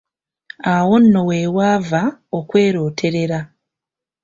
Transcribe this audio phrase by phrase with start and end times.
[0.73, 2.01] Awo nno weewava
[2.37, 3.39] okwerooterera.